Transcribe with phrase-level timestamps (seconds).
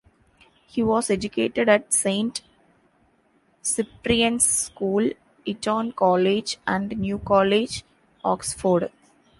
[0.65, 2.41] He was educated at Saint
[3.61, 5.11] Cyprian's School,
[5.45, 7.83] Eton College and New College,
[8.25, 8.91] Oxford.